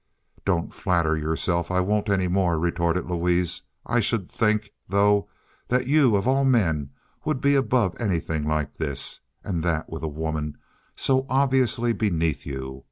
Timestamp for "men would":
6.43-7.39